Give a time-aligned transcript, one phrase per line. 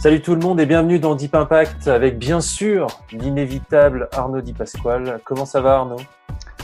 [0.00, 4.52] Salut tout le monde et bienvenue dans Deep Impact avec bien sûr l'inévitable Arnaud Di
[4.52, 5.20] Pasquale.
[5.24, 5.98] Comment ça va Arnaud?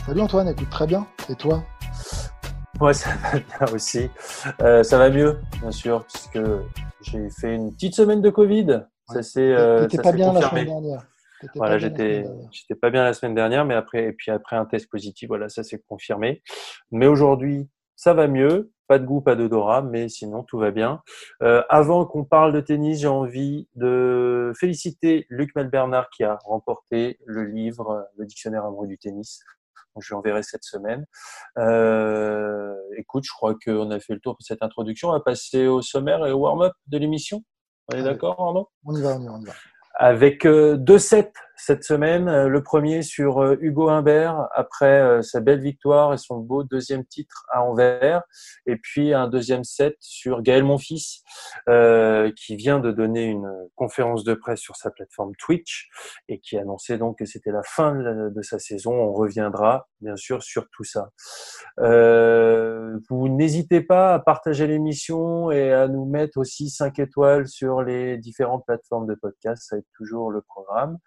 [0.07, 1.05] Salut Antoine, écoute très bien.
[1.29, 1.65] Et toi?
[2.81, 4.09] Ouais, ça va bien aussi.
[4.63, 6.39] Euh, ça va mieux, bien sûr, puisque
[7.01, 8.85] j'ai fait une petite semaine de Covid.
[9.13, 11.03] Ça s'est euh, pas bien la semaine dernière.
[11.57, 14.89] Voilà, j'étais, j'étais pas bien la semaine dernière, mais après, et puis après un test
[14.89, 16.41] positif, voilà, ça s'est confirmé.
[16.93, 18.71] Mais aujourd'hui, ça va mieux.
[18.87, 21.03] Pas de goût, pas d'odorat, mais sinon tout va bien.
[21.43, 27.19] Euh, avant qu'on parle de tennis, j'ai envie de féliciter Luc Melbernard qui a remporté
[27.25, 29.41] le livre euh, Le dictionnaire amoureux du tennis.
[29.95, 31.07] Donc, je lui enverrai cette semaine.
[31.57, 35.09] Euh, écoute, je crois qu'on a fait le tour pour cette introduction.
[35.11, 37.43] On va passer au sommaire et au warm-up de l'émission.
[37.93, 38.69] On est d'accord, Arnaud?
[38.85, 39.53] On y va, on y va, on y va.
[39.95, 41.33] avec euh, deux sets
[41.65, 42.29] cette semaine.
[42.29, 46.63] Euh, Le premier sur euh, Hugo Humbert après euh, sa belle victoire et son beau
[46.63, 48.23] deuxième titre à Anvers.
[48.67, 51.23] Et puis un deuxième set sur Gaël Monfils
[51.69, 55.89] euh, qui vient de donner une conférence de presse sur sa plateforme Twitch
[56.29, 58.93] et qui annonçait donc que c'était la fin de, sa saison.
[58.93, 61.11] On reviendra bien sûr sur tout ça.
[61.79, 67.83] Euh, vous n'hésitez pas à partager l'émission et à nous mettre aussi 5 étoiles sur
[67.83, 69.63] les différentes plateformes de podcast.
[69.67, 70.99] Ça va être toujours le programme.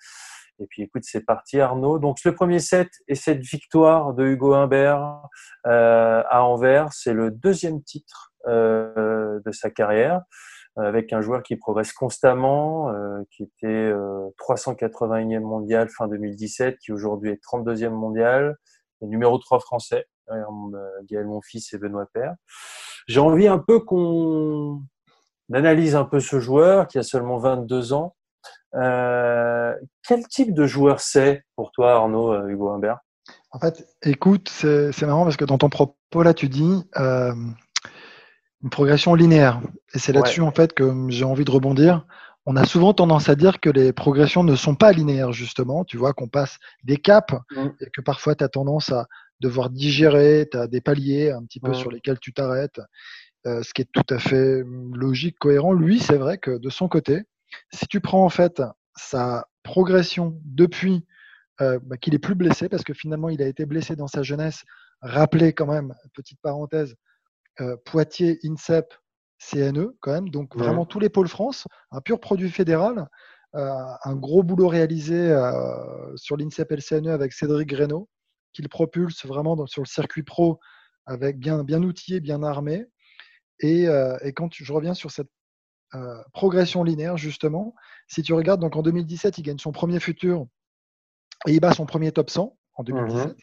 [0.59, 1.99] Et puis écoute, c'est parti Arnaud.
[1.99, 5.21] Donc le premier set et cette victoire de Hugo Humbert
[5.65, 10.21] euh, à Anvers, c'est le deuxième titre euh, de sa carrière
[10.77, 16.77] euh, avec un joueur qui progresse constamment, euh, qui était euh, 381e mondial fin 2017,
[16.77, 18.57] qui aujourd'hui est 32e mondial,
[19.01, 20.43] et numéro 3 français, euh,
[21.09, 22.35] Gaël Monfils et Benoît Paire.
[23.07, 24.81] J'ai envie un peu qu'on
[25.53, 28.16] analyse un peu ce joueur qui a seulement 22 ans.
[28.75, 29.73] Euh,
[30.07, 32.99] quel type de joueur c'est pour toi, Arnaud euh, Hugo Humbert?
[33.51, 37.33] En fait, écoute, c'est marrant parce que dans ton propos là, tu dis euh,
[38.63, 39.61] une progression linéaire.
[39.93, 42.05] Et c'est là-dessus en fait que j'ai envie de rebondir.
[42.45, 45.83] On a souvent tendance à dire que les progressions ne sont pas linéaires, justement.
[45.83, 47.67] Tu vois qu'on passe des caps Mm.
[47.81, 49.07] et que parfois tu as tendance à
[49.41, 51.75] devoir digérer, tu as des paliers un petit peu Mm.
[51.75, 52.79] sur lesquels tu t'arrêtes,
[53.45, 55.73] euh, ce qui est tout à fait logique, cohérent.
[55.73, 57.23] Lui, c'est vrai que de son côté,
[57.73, 58.61] si tu prends en fait
[58.95, 61.05] sa progression depuis
[61.61, 64.21] euh, bah, qu'il est plus blessé, parce que finalement il a été blessé dans sa
[64.23, 64.63] jeunesse,
[65.01, 66.95] rappelez quand même, petite parenthèse,
[67.61, 68.93] euh, Poitiers, INSEP,
[69.39, 73.07] CNE quand même, donc vraiment tous les pôles France, un pur produit fédéral,
[73.55, 73.71] euh,
[74.03, 75.29] un gros boulot réalisé
[76.15, 78.09] sur l'INSEP et le CNE avec Cédric Greno,
[78.53, 80.59] qui le propulse vraiment dans- sur le circuit pro
[81.05, 82.85] avec bien, bien outillé, bien armé.
[83.59, 83.85] Et,
[84.21, 85.29] et quand tu- je reviens sur cette
[85.95, 87.73] euh, progression linéaire, justement,
[88.07, 90.47] si tu regardes, donc en 2017, il gagne son premier futur
[91.47, 93.37] et il bat son premier top 100 en 2017.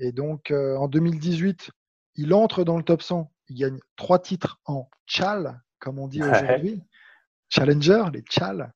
[0.00, 1.70] Et donc euh, en 2018,
[2.16, 3.30] il entre dans le top 100.
[3.48, 6.28] Il gagne trois titres en Chal, comme on dit Ouais.
[6.30, 6.82] aujourd'hui.
[7.48, 8.72] Challenger, les Chal.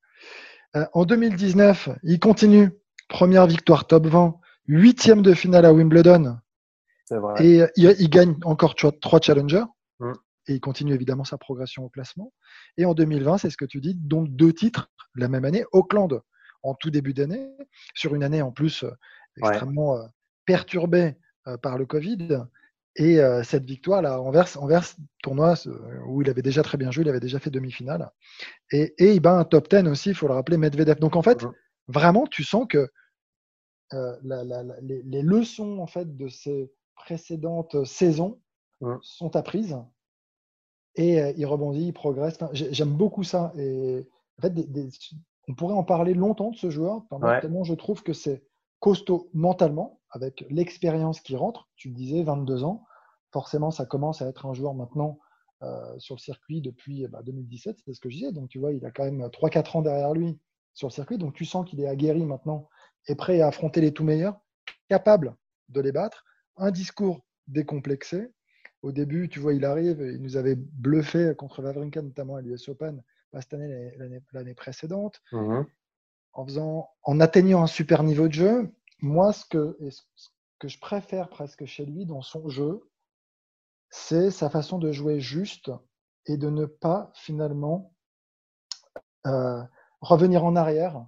[0.77, 2.71] Euh, en 2019, il continue.
[3.09, 4.39] Première victoire top 20,
[4.69, 6.39] huitième de finale à Wimbledon.
[7.11, 7.45] Vrai.
[7.45, 9.65] Et euh, il, il gagne encore tu vois, trois challengers.
[10.49, 12.33] Et il continue évidemment sa progression au classement.
[12.77, 16.21] Et en 2020, c'est ce que tu dis, donc deux titres la même année, Auckland
[16.63, 17.49] en tout début d'année,
[17.95, 18.91] sur une année en plus euh,
[19.51, 20.07] extrêmement euh,
[20.47, 21.17] perturbée
[21.49, 22.45] euh, par le Covid.
[22.97, 24.85] Et cette victoire là, Anvers, Anvers
[25.23, 25.55] tournoi
[26.07, 28.11] où il avait déjà très bien joué, il avait déjà fait demi-finale.
[28.71, 30.99] Et, et il bat un top 10 aussi, il faut le rappeler, Medvedev.
[31.01, 31.43] Donc en fait,
[31.89, 32.91] vraiment, tu sens que
[33.95, 38.39] euh, la- la- la- les, les leçons en fait de ces précédentes saisons
[39.03, 39.75] sont apprises
[40.95, 42.35] et euh, il rebondit, il progresse.
[42.41, 43.53] Enfin, J'aime beaucoup ça.
[43.57, 44.07] Et
[44.39, 44.89] en fait, des- des-
[45.49, 47.41] on pourrait en parler longtemps de ce joueur, tellement, Ouais.
[47.41, 48.45] tellement je trouve que c'est
[48.81, 51.69] costaud mentalement, avec l'expérience qui rentre.
[51.77, 52.85] Tu le disais, 22 ans.
[53.33, 55.19] Forcément, ça commence à être un joueur maintenant
[55.63, 58.33] euh, sur le circuit depuis bah, 2017, c'est ce que je disais.
[58.33, 60.39] Donc, tu vois, il a quand même 3-4 ans derrière lui
[60.75, 61.19] sur le circuit.
[61.19, 62.69] Donc, tu sens qu'il est aguerri maintenant
[63.07, 64.39] et prêt à affronter les tout meilleurs,
[64.89, 65.37] capable
[65.69, 66.25] de les battre.
[66.57, 68.33] Un discours décomplexé.
[68.83, 72.69] Au début, tu vois, il arrive, il nous avait bluffé contre Wawrinka, notamment à l'US
[72.69, 73.93] Open, pas cette année,
[74.33, 75.67] l'année- précédente, Mhm.
[76.33, 78.73] en, faisant, en atteignant un super niveau de jeu.
[79.01, 82.81] Moi, ce que, ce que je préfère presque chez lui dans son jeu,
[83.91, 85.71] c'est sa façon de jouer juste
[86.27, 87.93] et de ne pas finalement
[89.27, 89.63] euh,
[90.01, 91.07] revenir en arrière,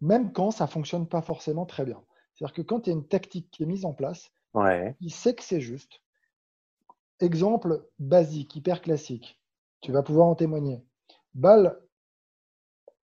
[0.00, 2.02] même quand ça fonctionne pas forcément très bien.
[2.34, 4.30] C'est-à-dire que quand il y a une tactique qui est mise en place,
[5.00, 6.00] il sait que c'est juste.
[7.22, 9.40] Exemple basique, hyper classique.
[9.80, 10.84] Tu vas pouvoir en témoigner.
[11.34, 11.80] Balle,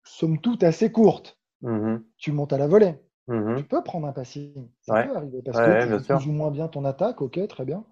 [0.03, 1.39] somme toute assez courte.
[1.61, 2.95] Mmh tu montes à la volée.
[3.27, 4.69] Mmh Tu peux prendre un passing.
[4.81, 7.21] Ça peut arriver parce que tu joues plus ou moins bien ton attaque.
[7.21, 7.85] Ok, très bien.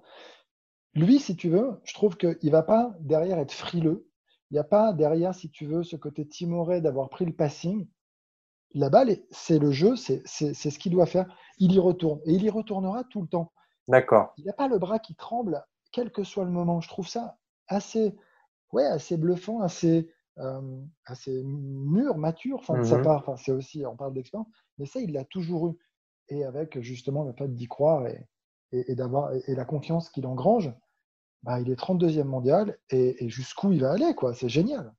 [0.96, 4.10] Lui, si tu veux, je trouve qu'il ne va pas derrière être frileux.
[4.50, 7.88] Il n'y a pas derrière, si tu veux, ce côté timoré d'avoir pris le passing.
[8.74, 11.28] La balle, c'est le jeu, c'est ce qu'il doit faire.
[11.60, 12.20] Il y retourne.
[12.26, 13.52] Et il y retournera tout le temps.
[13.88, 14.34] D'accord.
[14.38, 15.64] Il n'a pas le bras qui tremble,
[15.96, 16.82] quel que soit le moment.
[16.82, 17.38] Je trouve ça
[17.70, 18.14] assez,
[18.74, 23.22] ouais, assez bluffant, assez, euh, assez mûr, mature enfin, de sa mmh part.
[23.22, 25.78] Enfin, c'est aussi, on parle d'expérience, mais ça, il l'a toujours eu.
[26.28, 28.28] Et avec justement le fait d'y croire et,
[28.72, 30.74] et, d'avoir et, la confiance qu'il engrange,
[31.44, 34.34] bah, il est 32e mondial et, jusqu'où il va aller, quoi.
[34.34, 34.94] C'est génial.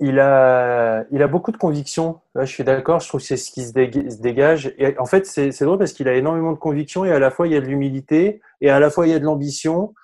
[0.00, 2.20] Il a, il a beaucoup de convictions.
[2.34, 3.00] je suis d'accord.
[3.00, 3.72] Je trouve que c'est ce qui se
[4.20, 4.74] dégage.
[4.76, 7.46] Et en fait, c'est drôle parce qu'il a énormément de convictions et à la fois
[7.46, 9.94] il y a de l'humilité et à la fois il y a de l'ambition.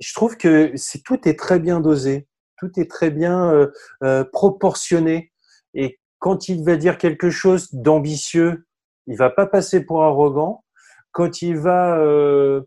[0.00, 2.26] Je trouve que c'est tout est très bien dosé
[2.60, 3.72] tout est très bien euh,
[4.04, 5.32] euh, proportionné.
[5.74, 8.66] Et quand il va dire quelque chose d'ambitieux,
[9.06, 10.64] il va pas passer pour arrogant.
[11.12, 12.62] Quand il va, euh,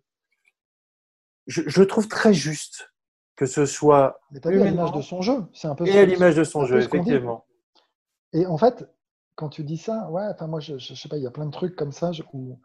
[1.48, 2.93] je, je, trouve très juste
[3.36, 4.20] que ce soit.
[4.44, 5.88] à l'image de son jeu, c'est un peu.
[5.88, 7.46] Et à l'image de son jeu, effectivement.
[8.34, 8.90] Et en fait,
[9.36, 11.46] quand tu dis ça, ouais, enfin moi, je, je, sais pas, il y a plein
[11.46, 12.60] de trucs comme ça où.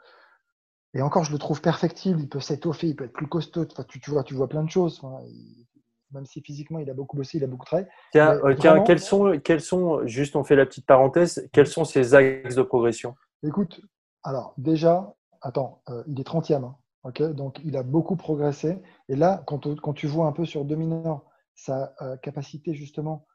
[0.94, 2.20] Et encore, je le trouve perfectible.
[2.20, 3.66] Il peut s'étoffer, il peut être plus costaud.
[3.70, 5.02] Enfin, tu, tu, vois, tu vois plein de choses
[6.12, 7.88] même si physiquement il a beaucoup bossé, il a beaucoup travaillé.
[8.12, 11.84] Tiens, euh, tiens quels, sont, quels sont, juste on fait la petite parenthèse, quels sont
[11.84, 13.14] ses axes de progression?
[13.42, 13.80] Écoute,
[14.22, 18.82] alors déjà, attends, euh, il est 30e, hein, ok donc il a beaucoup progressé.
[19.08, 21.24] Et là, quand, quand tu vois un peu sur Dominor
[21.54, 23.26] sa euh, capacité justement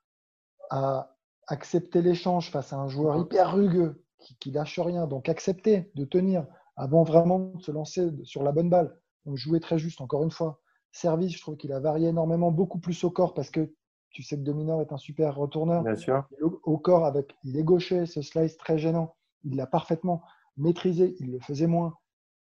[0.70, 1.16] à
[1.48, 6.06] accepter l'échange face à un joueur hyper rugueux qui, qui lâche rien, donc accepter de
[6.06, 6.46] tenir
[6.76, 10.32] avant vraiment de se lancer sur la bonne balle, donc jouer très juste, encore une
[10.32, 10.60] fois,
[10.92, 13.74] Service, je trouve qu'il a varié énormément, beaucoup plus au corps parce que
[14.12, 15.84] tu sais que Dominor est un super retourneur.
[15.84, 16.24] Bien sûr.
[16.64, 19.16] Au, corps, avec, il est gaucher, ce slice très gênant.
[19.44, 20.22] Il l'a parfaitement
[20.56, 21.98] maîtrisé, il le faisait moins.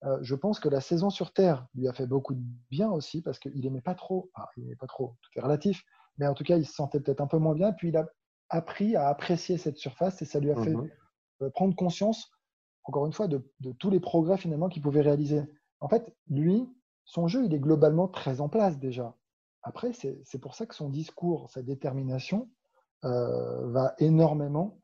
[0.04, 3.20] Euh, je pense que la saison sur Terre lui a fait beaucoup de bien aussi
[3.20, 5.84] parce qu'il n'aimait pas trop, il n'aimait pas trop, tout est relatif,
[6.18, 7.72] mais en tout cas, il se sentait peut-être un peu moins bien.
[7.72, 8.08] Puis il a
[8.48, 10.90] appris à apprécier cette surface et ça lui a fait mhm.
[11.42, 12.30] euh, prendre conscience,
[12.84, 15.42] encore une fois, de, de tous les progrès finalement qu'il pouvait réaliser.
[15.80, 16.68] En fait, lui,
[17.04, 19.14] son jeu, il est globalement très en place déjà.
[19.62, 22.48] Après, c'est pour ça que son discours, sa détermination,
[23.04, 24.80] euh, va énormément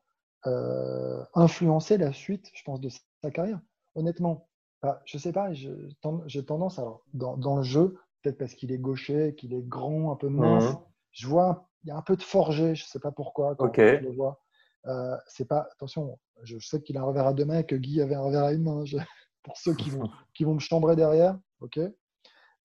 [0.46, 3.60] euh, influencer la suite, je pense, de sa carrière.
[3.94, 4.48] Honnêtement,
[4.82, 9.34] bah, je sais pas, j'ai tendance, alors, dans, le jeu, peut-être parce qu'il est gaucher,
[9.36, 10.78] qu'il est grand, un peu mince, mmh.
[11.12, 13.72] je vois, il y a un peu de forgé, je ne sais pas pourquoi, quand
[13.74, 14.40] je le vois.
[14.86, 18.00] Euh, c'est pas, attention, je sais qu'il a un revers à deux mains, que Guy
[18.00, 18.84] avait un revers à une main,
[19.42, 21.80] pour ceux qui vont, qui vont me chambrer derrière, ok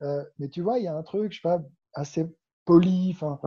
[0.04, 1.62] euh, mais tu vois, il y a un truc, je sais pas,
[1.94, 2.26] assez
[2.66, 3.40] poli, enfin,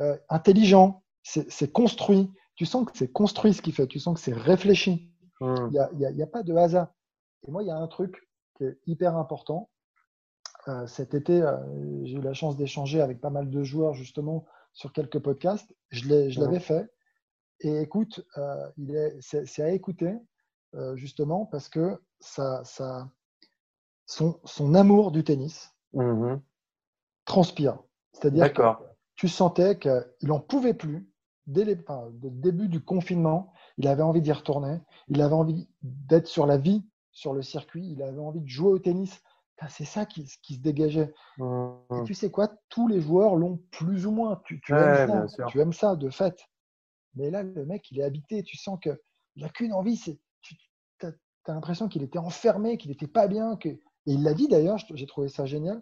[0.00, 2.30] euh, intelligent, c'est construit.
[2.56, 5.11] Tu sens que c'est construit ce qu'il fait, tu sens que c'est réfléchi.
[5.42, 5.70] Hmm.
[5.72, 6.88] Il n'y a, pas de hasard.
[7.46, 9.70] Et moi, il y a un truc qui est hyper important.
[10.68, 11.42] Euh, cet été,
[12.04, 15.74] j'ai eu la chance d'échanger avec pas mal de joueurs justement sur quelques podcasts.
[15.90, 16.40] Je hmm.
[16.40, 16.92] l'avais fait.
[17.60, 18.26] Et écoute,
[19.20, 20.16] c'est à écouter
[20.94, 23.08] justement parce que ça, ça,
[24.06, 26.36] son, amour du tennis mmh
[27.24, 27.78] transpire.
[28.12, 28.62] C'est-à-dire que
[29.14, 31.08] tu sentais qu'il n'en pouvait plus.
[31.46, 31.76] Dès le
[32.12, 34.78] début du confinement, il avait envie d'y retourner.
[35.08, 37.86] Il avait envie d'être sur la vie, sur le circuit.
[37.90, 39.22] Il avait envie de jouer au tennis.
[39.68, 41.14] C'est ça qui, se dégageait.
[41.38, 42.48] Mmh Et tu sais quoi?
[42.68, 44.40] Tous les joueurs l'ont plus ou moins.
[44.44, 46.48] Tu, aimes ça, tu aimes ça de fait.
[47.14, 48.42] Mais là, le mec, il est habité.
[48.42, 48.98] Tu sens qu'il
[49.36, 49.98] n'a qu'une envie.
[50.40, 50.56] Tu
[51.02, 51.12] as,
[51.52, 55.06] l'impression qu'il était enfermé, qu'il n'était pas bien, que et il l'a dit d'ailleurs, j'ai
[55.06, 55.80] trouvé ça génial.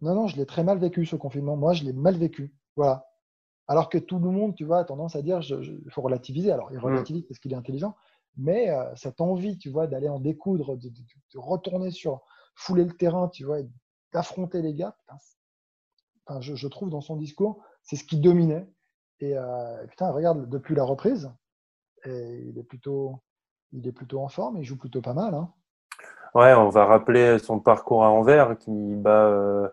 [0.00, 1.56] Non, non, je l'ai très mal vécu ce confinement.
[1.56, 2.52] Moi, je l'ai mal vécu.
[2.76, 3.06] Voilà.
[3.68, 6.50] Alors que tout le monde, tu vois, a tendance à dire, il faut relativiser.
[6.50, 6.84] Alors, il mmh.
[6.84, 7.96] relativise parce qu'il est intelligent,
[8.36, 10.90] mais euh, cette envie, tu vois, d'aller en découdre, de,
[11.34, 12.22] retourner sur,
[12.54, 13.58] fouler le terrain, tu vois,
[14.12, 14.96] d'affronter les gars,
[16.26, 18.68] enfin, je, trouve dans son discours, c'est ce qui dominait.
[19.20, 21.32] Et euh, putain, regarde, depuis la reprise,
[22.04, 23.22] et il est plutôt,
[23.70, 25.34] il est plutôt en forme, il joue plutôt pas mal.
[25.34, 25.52] Hein.
[26.34, 29.68] Ouais, on va rappeler son parcours à Anvers, qui bat, euh,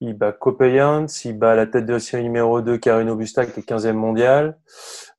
[0.00, 3.62] il bat Copayans, il bat la tête de série numéro 2, Karino Busta, qui est
[3.64, 4.56] 15e mondial.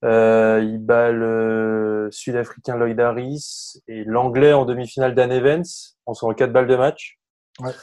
[0.05, 5.65] Euh, il bat le Sud-Africain Lloyd Harris et l'Anglais en demi-finale Dan Evans,
[6.05, 7.19] en sont 4 balles de match.
[7.59, 7.73] Ouais.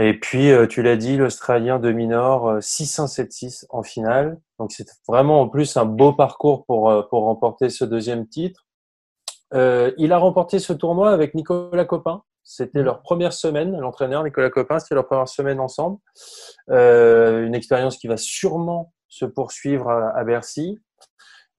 [0.00, 4.38] Et puis, euh, tu l'as dit, l'Australien de Minor, 6-1-7-6 en finale.
[4.60, 8.67] Donc, c'est vraiment en plus un beau parcours pour, euh, pour remporter ce deuxième titre.
[9.54, 12.22] Euh, il a remporté ce tournoi avec Nicolas Copin.
[12.44, 15.98] C'était leur première semaine, l'entraîneur Nicolas Copin, c'était leur première semaine ensemble.
[16.70, 20.78] Euh, une expérience qui va sûrement se poursuivre à, à Bercy.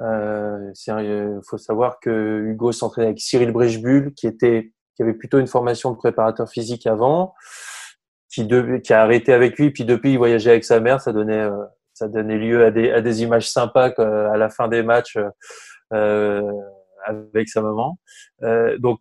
[0.01, 5.39] Euh, il faut savoir que Hugo s'entraînait avec Cyril Brichbull, qui était, qui avait plutôt
[5.39, 7.35] une formation de préparateur physique avant
[8.29, 11.11] qui, de, qui a arrêté avec lui, puis depuis il voyageait avec sa mère, ça
[11.11, 14.83] donnait, euh, ça donnait lieu à des, à des images sympas à la fin des
[14.83, 15.17] matchs
[15.93, 16.51] euh,
[17.05, 17.99] avec sa maman.
[18.43, 18.99] Euh, donc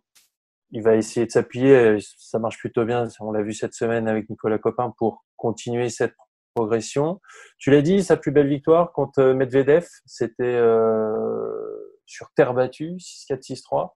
[0.71, 4.29] il va essayer de s'appuyer, ça marche plutôt bien, on l'a vu cette semaine avec
[4.29, 6.13] Nicolas Copin pour continuer cette
[6.53, 7.19] progression.
[7.57, 13.91] Tu l'as dit, sa plus belle victoire contre Medvedev, c'était euh, sur terre battue, 6-4,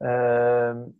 [0.00, 0.92] 6-3.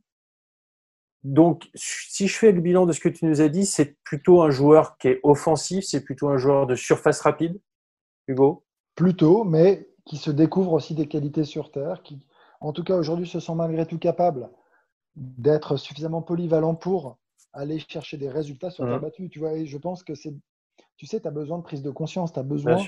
[1.24, 4.42] Donc, si je fais le bilan de ce que tu nous as dit, c'est plutôt
[4.42, 7.60] un joueur qui est offensif, c'est plutôt un joueur de surface rapide,
[8.26, 8.64] Hugo?
[8.96, 12.24] Plutôt, mais qui se découvre aussi des qualités sur Terre, qui,
[12.60, 14.50] en tout cas, aujourd'hui, se sent malgré tout capable
[15.16, 17.18] d'être suffisamment polyvalent pour
[17.52, 19.02] aller chercher des résultats sur Terre mmh.
[19.02, 19.28] battue.
[19.28, 20.34] Tu vois, et je pense que c'est,
[20.96, 22.78] tu sais, tu as besoin de prise de conscience, tu as besoin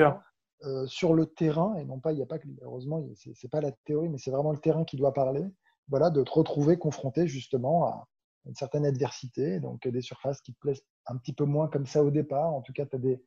[0.65, 3.05] euh, sur le terrain, et non pas, il n'y a pas que, heureusement,
[3.35, 5.45] c'est pas la théorie, mais c'est vraiment le terrain qui doit parler,
[5.89, 8.09] voilà, de te retrouver confronté justement à
[8.47, 12.03] une certaine adversité, donc des surfaces qui te plaisent un petit peu moins comme ça
[12.03, 12.53] au départ.
[12.53, 13.21] En tout cas, tu as des,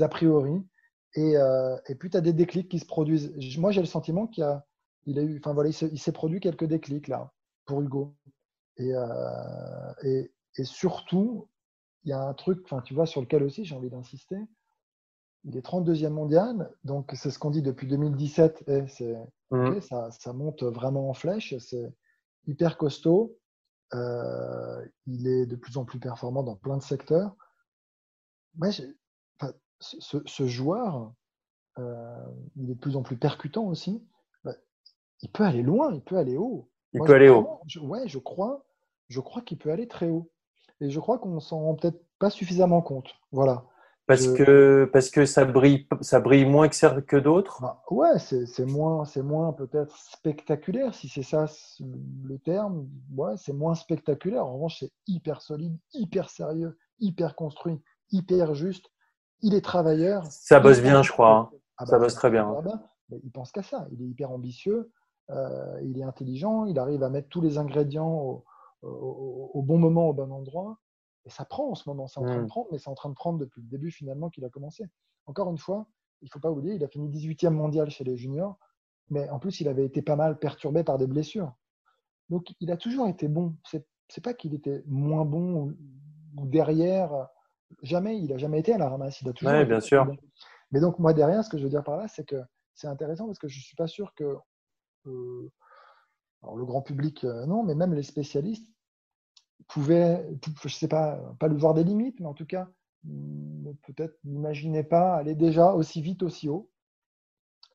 [0.00, 0.62] a priori.
[1.14, 3.32] Et, euh, et puis, tu as des déclics qui se produisent.
[3.58, 4.66] Moi, j'ai le sentiment qu'il a,
[5.06, 7.32] il a eu, enfin voilà, il s'est produit quelques déclics là
[7.66, 8.14] pour Hugo.
[8.78, 11.48] Et, euh, et, et, surtout,
[12.04, 14.36] il y a un truc, enfin, tu vois, sur lequel aussi j'ai envie d'insister.
[15.44, 18.64] Il est 32e mondial, donc c'est ce qu'on dit depuis 2017.
[18.68, 18.82] Et
[19.50, 19.80] mmh.
[19.80, 21.92] ça, ça monte vraiment en flèche, c'est
[22.46, 23.36] hyper costaud.
[23.94, 27.36] Euh, il est de plus en plus performant dans plein de secteurs.
[28.54, 28.70] Moi,
[29.82, 31.12] ce, ce, joueur,
[31.78, 32.16] euh,
[32.56, 34.02] il est de plus en plus percutant aussi.
[34.44, 34.54] Bah,
[35.20, 36.70] il peut aller loin, il peut aller haut.
[36.92, 37.60] Il peut aller haut.
[37.66, 38.64] Je, ouais, je crois,
[39.08, 40.30] je crois qu'il peut aller très haut.
[40.80, 43.14] Et je crois qu'on s'en rend peut-être pas suffisamment compte.
[43.30, 43.64] Voilà.
[44.06, 47.62] Parce que parce que ça brille ça brille moins que, que d'autres.
[47.62, 51.46] Bah, ouais, c'est moins c'est moins peut-être spectaculaire si c'est ça
[51.80, 52.88] le terme.
[53.14, 54.44] Ouais, c'est moins spectaculaire.
[54.44, 58.91] En revanche, c'est hyper solide, hyper sérieux, hyper construit, hyper juste.
[59.42, 60.24] Il est travailleur.
[60.26, 61.36] Ça bosse bien, je crois.
[61.36, 61.50] Hein.
[61.78, 62.54] Ah ça bah, bosse très bien.
[63.10, 63.86] il pense qu'à ça.
[63.92, 64.90] Il est hyper ambitieux.
[65.30, 66.64] Euh, il est intelligent.
[66.66, 68.44] Il arrive à mettre tous les ingrédients au,
[68.82, 70.78] au bon moment, au bon endroit.
[71.24, 72.48] Et ça prend en ce moment, c'est en train de mmh.
[72.48, 74.84] prendre, mais c'est en train de prendre depuis le début finalement qu'il a commencé.
[75.26, 75.86] Encore une fois,
[76.20, 78.58] il ne faut pas oublier, il a fini 18e mondial chez les juniors,
[79.10, 81.52] mais en plus, il avait été pas mal perturbé par des blessures.
[82.28, 83.56] Donc, il a toujours été bon.
[83.68, 85.74] C'est, n'est pas qu'il était moins bon
[86.36, 87.28] ou, derrière.
[87.82, 89.20] Jamais, il n'a jamais été à la ramasse.
[89.22, 90.06] Il a toujours bien sûr.
[90.70, 92.42] Mais donc, moi, derrière, ce que je veux dire par là, c'est que
[92.74, 94.36] c'est intéressant parce que je ne suis pas sûr que
[95.06, 95.52] euh,
[96.42, 98.66] alors le grand public, euh, non, mais même les spécialistes
[99.68, 100.26] pouvait,
[100.62, 102.68] je sais pas, pas lui voir des limites, mais en tout cas,
[103.82, 106.70] peut-être n'imaginait pas aller déjà aussi vite, aussi haut.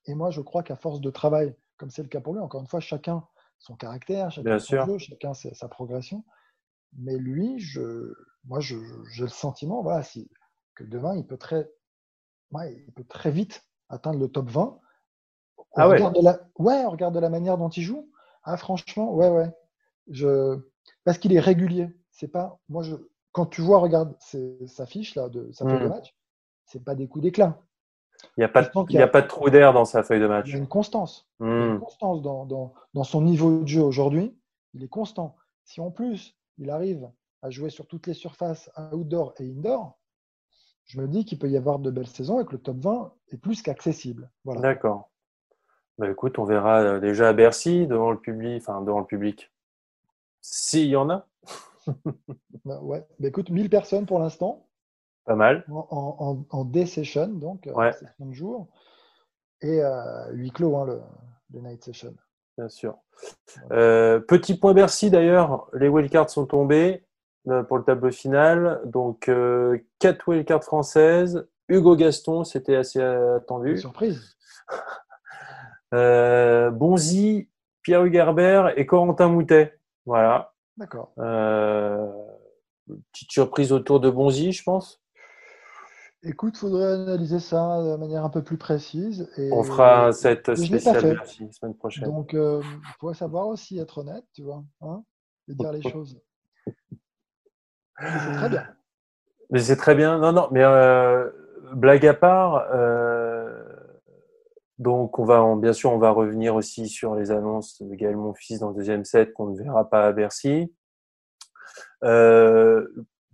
[0.06, 2.62] Et moi, je crois qu'à force de travail, comme c'est le cas pour lui, encore
[2.62, 3.26] une fois, chacun
[3.60, 6.24] son caractère, chacun son jeu, chacun sa progression.
[6.94, 8.14] Mais lui, je,
[8.48, 8.78] moi, j'ai
[9.20, 10.30] le sentiment voilà, si,
[10.76, 11.70] que demain, il peut, très,
[12.52, 14.80] ouais, il peut très vite atteindre le top 20.
[15.76, 16.00] ah ouais.
[16.22, 18.10] la, ouais, on regarde de la manière dont il joue.
[18.44, 19.52] Ah, franchement, ouais, ouais.
[20.10, 20.58] Je,
[21.04, 21.90] parce qu'il est régulier.
[22.12, 22.96] C'est pas, moi, je,
[23.34, 25.90] quand tu vois, regarde sa fiche là, de sa feuille de hmm.
[25.90, 26.16] match,
[26.66, 27.62] c'est pas des coups d'éclat.
[28.36, 30.20] Il n'y a, pas de, il y a, pas de trou d'air dans sa feuille
[30.20, 30.48] de match.
[30.48, 31.30] Il y a une constance.
[31.40, 31.80] Il y a une hmm.
[31.80, 34.36] constance dans, dans, dans, son niveau de jeu aujourd'hui.
[34.74, 35.36] Il est constant.
[35.66, 37.12] Si en plus, il arrive
[37.48, 39.98] à jouer sur toutes les surfaces, outdoor et indoor,
[40.86, 43.14] je me dis qu'il peut y avoir de belles saisons et que le top 20
[43.30, 44.30] est plus qu'accessible.
[44.44, 44.62] Voilà.
[44.62, 45.10] D'accord.
[45.98, 49.52] Bah, écoute, on verra euh, déjà à Bercy devant le public, enfin devant le public,
[50.42, 51.28] s'il y en a.
[52.66, 53.08] bah ouais.
[53.20, 54.68] Bah écoute, 1000 personnes pour l'instant.
[55.26, 55.66] Pas mal.
[55.70, 57.92] En, en, day session, donc, euh, ouais.
[57.94, 58.68] session de jour.
[59.62, 62.14] Et euh, huis clos, hein, le, night session.
[62.58, 62.98] Bien sûr.
[63.72, 67.07] Euh, petit point Bercy d'ailleurs, les wildcards sont tombés
[67.68, 68.82] pour le tableau final.
[68.86, 71.48] Donc, euh, 4 wildcards françaises.
[71.70, 73.78] Hugo Gaston, c'était assez attendu.
[73.78, 74.36] surprise.
[75.92, 77.50] Bonzi,
[77.82, 79.80] Pierre Hugerbert et Corentin Moutet.
[80.06, 80.54] Voilà.
[80.78, 81.14] D'accord.
[83.12, 85.02] petite surprise autour de Bonzi, je pense.
[86.24, 89.30] Écoute, faudrait analyser ça de manière un peu plus précise.
[89.38, 91.02] Et On fera cette spéciale.
[91.02, 92.06] Bercy, semaine prochaine.
[92.06, 92.62] Donc, il
[93.00, 95.04] faut savoir aussi être honnête, tu vois, hein,
[95.48, 96.20] et dire les choses.
[97.98, 98.68] Très bien.
[99.50, 100.20] Mais c'est très bien.
[100.20, 101.30] Non, non, mais euh,
[101.74, 103.64] blague à part, euh,
[104.78, 108.60] donc on va, bien sûr, on va revenir aussi sur les annonces de Gaël Monfils
[108.60, 110.74] dans le deuxième set qu'on ne verra pas à Bercy.
[112.04, 112.88] Euh,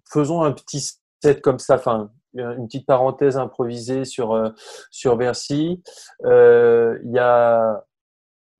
[0.10, 4.53] faisons un petit set comme ça, enfin une petite parenthèse improvisée sur
[4.89, 5.84] sur Bercy.
[6.24, 7.84] Il y a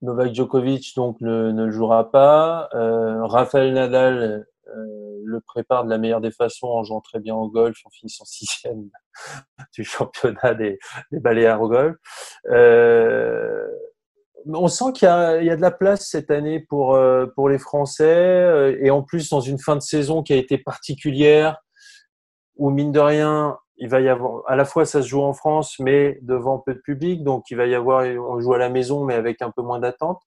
[0.02, 2.70] Novak Djokovic donc ne, ne le jouera pas.
[2.74, 7.50] Rafael Nadal euh, le prépare de la meilleure des façons en jouant très bien au
[7.50, 8.90] golf, en finissant sixième
[9.74, 10.80] du championnat des,
[11.12, 11.96] des Baléares au golf.
[12.50, 13.68] Euh,
[14.46, 17.60] on sent qu'il y y a de la place cette année pour, euh, pour les
[17.60, 21.58] Français et en plus dans une fin de saison qui a été particulière
[22.58, 25.32] où mine de rien il va y avoir à la fois ça se joue en
[25.32, 28.68] France mais devant peu de public donc il va y avoir on joue à la
[28.68, 30.22] maison mais avec un peu moins d'attente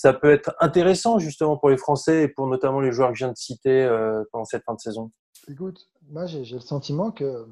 [0.00, 3.24] ça peut être intéressant justement pour les Français et pour notamment les joueurs que je
[3.24, 5.10] viens de citer euh, pendant cette fin de saison.
[5.48, 7.44] Écoute, moi j'ai le sentiment que euh,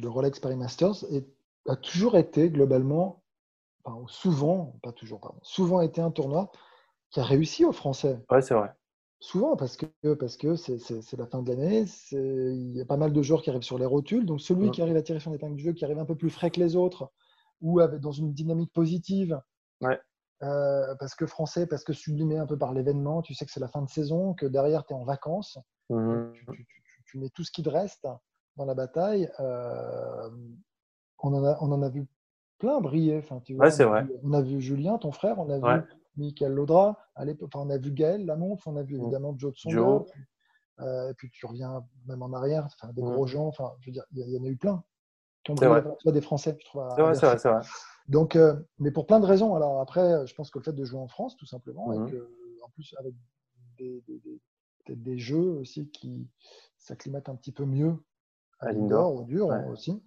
[0.00, 1.28] le Rolex Paris Masters est-
[1.68, 3.22] a toujours été globalement,
[3.84, 6.50] enfin, souvent, pas toujours, pardon, souvent été un tournoi
[7.10, 8.18] qui a réussi aux Français.
[8.30, 8.70] Ouais, c'est vrai.
[9.18, 13.12] Souvent parce que parce que c'est la fin de l'année, il y a pas mal
[13.12, 14.24] de joueurs qui arrivent sur les rotules.
[14.24, 16.30] Donc celui qui arrive à tirer son épingle du jeu, qui arrive un peu plus
[16.30, 17.10] frais que les autres,
[17.60, 19.38] ou avec, dans une dynamique positive,
[19.82, 19.98] Ouais.
[20.42, 23.60] Euh, parce que français, parce que sublimé un peu par l'événement, tu sais que c'est
[23.60, 25.58] la fin de saison, que derrière tu es en vacances,
[25.90, 26.32] Mhm.
[26.32, 28.06] tu, tu- tu- tu mets tout ce qui te reste
[28.56, 29.30] dans la bataille.
[29.40, 30.30] euh,
[31.22, 32.06] on, en a, on en a vu
[32.58, 33.18] plein briller.
[33.18, 34.04] Enfin, tu vois, Ouais, c'est on, a vrai.
[34.04, 35.82] vu, on a vu Julien, ton frère, on a vu.
[36.16, 39.02] Michael Laudra, à enfin, on a vu Gaël Lamonf, on a vu Mm.
[39.02, 39.70] évidemment Joe puis,
[40.80, 43.04] euh, et puis tu reviens même en arrière, des Mm.
[43.12, 44.82] gros gens, enfin, je veux dire, il y, en a eu plein
[45.44, 45.96] qui ont C'est brillé, vrai.
[45.98, 46.84] tu vois, des Français, je trouve.
[46.94, 47.60] C'est vrai, c'est vrai, c'est vrai.
[48.10, 49.54] Donc, euh, mais pour plein de raisons.
[49.54, 52.08] Alors après, je pense que le fait de jouer en France, tout simplement, Mhm.
[52.08, 52.30] et que,
[52.62, 53.14] en plus avec
[53.78, 54.40] des, des- des-
[54.84, 56.28] peut-être des jeux aussi qui
[56.76, 57.96] s'acclimatent un petit peu mieux
[58.58, 59.64] à l'indoor, au dur ouais.
[59.68, 60.02] aussi,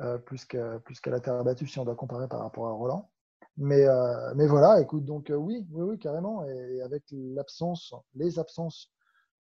[0.00, 3.10] euh, plus qu'à plus la terre battue si on doit comparer par rapport à Roland.
[3.56, 6.44] Mais, euh, mais voilà, écoute, donc oui, oui, oui, carrément.
[6.44, 8.92] Et avec l'absence, les absences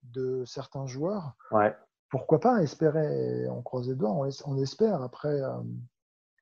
[0.03, 1.77] de certains joueurs, Ouais.
[2.11, 5.03] pourquoi pas espérer, on croise les doigts, on, on espère.
[5.03, 5.40] Après,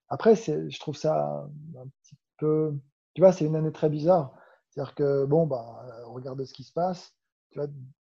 [0.08, 2.74] après je trouve ça un petit peu,
[3.14, 4.32] tu vois, c'est une année très bizarre.
[4.70, 7.14] C'est-à-dire que, bon, bah, euh, regarde ce qui se passe.
[7.50, 7.68] Tu vois,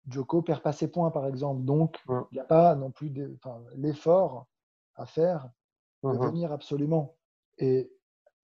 [0.09, 1.63] Joko perd pas ses points, par exemple.
[1.63, 1.97] Donc,
[2.31, 3.13] il n'y a pas non plus
[3.75, 4.47] l'effort
[4.95, 5.49] à faire
[6.03, 7.15] de venir absolument.
[7.57, 7.91] Et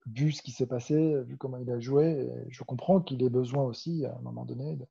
[0.06, 3.62] vu ce qui s'est passé, vu comment il a joué, je comprends qu'il ait besoin
[3.64, 4.86] aussi, à un moment donné, de,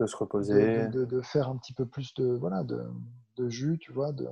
[0.00, 0.54] De se reposer.
[0.88, 2.84] de- de- de faire un petit peu plus de, voilà, de,
[3.36, 4.28] de jus, tu vois, de,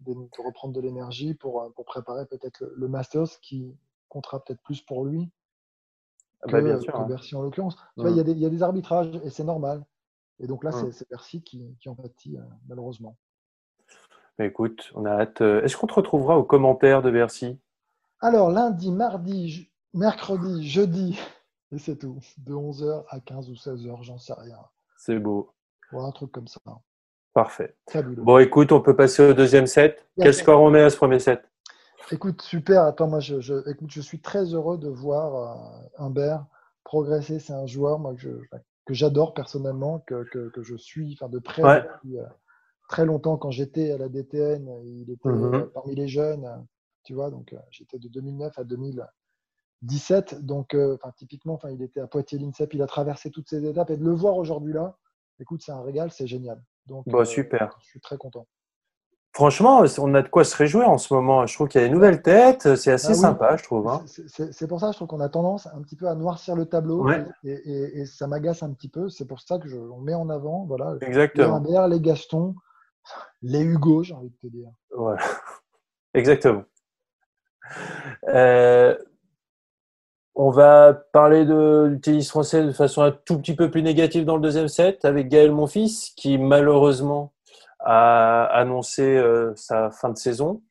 [0.00, 3.74] de, de reprendre de l'énergie pour, euh, pour préparer peut-être le, le Masters qui
[4.08, 5.30] comptera peut-être plus pour lui
[6.42, 6.92] Ah que, bah, bien sûr.
[6.92, 7.06] que hein.
[7.06, 7.76] Bercy en l'occurrence.
[7.96, 8.08] Mm.
[8.08, 9.84] il y, a des- il y a des arbitrages et c'est normal.
[10.38, 10.90] Et donc là, Mm.
[10.92, 13.16] c'est- Bercy qui, qui en pâtit, euh, malheureusement.
[14.38, 15.42] Mais écoute, on a hâte.
[15.42, 17.58] euh, Est-ce qu'on te retrouvera aux commentaires de Bercy?
[18.20, 21.18] Alors, lundi, mardi, je- mercredi, jeudi,
[21.72, 22.20] et c'est tout.
[22.38, 24.58] De 11h à 15 ou 16h, j'en sais rien.
[24.96, 25.52] C'est beau.
[25.92, 26.60] Voilà, un truc comme ça.
[27.32, 27.76] Parfait.
[27.88, 28.22] Fabuleux.
[28.22, 30.04] Bon, écoute, on peut passer au deuxième set.
[30.16, 31.42] Bien Quel score on met à ce premier set?
[32.10, 32.82] Écoute, super.
[32.84, 36.44] Attends, moi, je, je- écoute, je suis très heureux de voir euh, Humbert
[36.82, 37.38] progresser.
[37.38, 41.28] C'est un joueur moi, que, je- que j'adore personnellement, que, que, que je suis enfin,
[41.28, 41.82] de près Ouais.
[41.82, 42.24] depuis euh,
[42.88, 43.36] très longtemps.
[43.36, 45.54] Quand j'étais à la DTN, il était Mhm.
[45.54, 46.66] euh, parmi les jeunes,
[47.04, 47.30] tu vois.
[47.30, 50.44] Donc, euh, j'étais de 2009 à 2017.
[50.44, 52.74] Donc, enfin, typiquement, enfin, il était à Poitiers l'INSEP.
[52.74, 54.96] Il a traversé toutes ces étapes et de le voir aujourd'hui là,
[55.38, 56.60] écoute, c'est un régal, c'est génial.
[56.86, 57.76] Donc, Bon, euh, Bah, super.
[57.80, 58.46] je suis très content.
[59.32, 61.46] Franchement, on a de quoi se réjouir en ce moment.
[61.46, 62.74] Je trouve qu'il y a des nouvelles têtes.
[62.74, 63.16] C'est assez Ah oui.
[63.16, 63.86] sympa, je trouve.
[63.86, 64.02] hein.
[64.06, 67.04] C'est- pour ça, je trouve qu'on a tendance un petit peu à noircir le tableau
[67.04, 67.24] Ouais.
[67.44, 69.08] et, et- et ça m'agace un petit peu.
[69.08, 71.54] C'est pour ça que je, on met en avant voilà, les Exactement.
[71.56, 72.56] Humbert, les Gaston,
[73.42, 74.68] les Hugo, j'ai envie de te dire.
[74.96, 75.20] Voilà.
[76.14, 76.64] Exactement.
[78.28, 78.98] Euh,
[80.42, 84.24] on va parler de, du tennis français de façon un tout petit peu plus négative
[84.24, 87.34] dans le deuxième set avec Gaël Monfils qui malheureusement
[87.80, 90.62] a annoncé euh, sa fin de saison.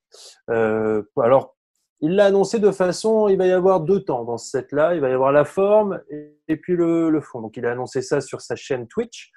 [0.49, 1.55] Euh, alors,
[2.01, 4.95] il l'a annoncé de façon, il va y avoir deux temps dans ce set-là.
[4.95, 7.39] Il va y avoir la forme et, puis le, fond.
[7.39, 9.29] Donc, il a annoncé ça sur sa chaîne Twitch.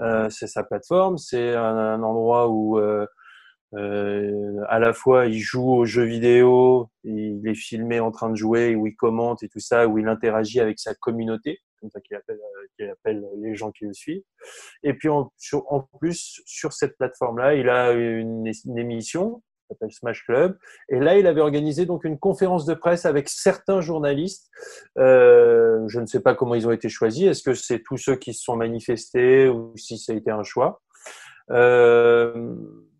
[0.00, 1.18] Euh, c'est sa plateforme.
[1.18, 2.80] C'est un endroit où
[3.74, 8.30] euh, euh, à la fois il joue aux jeux vidéo, il est filmé en train
[8.30, 11.58] de jouer, où il commente et tout ça, où il interagit avec sa communauté.
[11.80, 12.40] comme ça qu'il appelle,
[12.90, 14.24] appelle les gens qui le suivent.
[14.82, 15.30] Et puis en,
[16.00, 20.58] plus, sur cette plateforme-là, il a une, une émission s'appelle Smash Club.
[20.88, 24.50] Et là, il avait organisé donc une conférence de presse avec certains journalistes.
[24.98, 27.24] Euh, je ne sais pas comment ils ont été choisis.
[27.24, 30.42] Est-ce que c'est tous ceux qui se sont manifestés ou si ça a été un
[30.42, 30.80] choix?
[31.50, 32.54] Euh,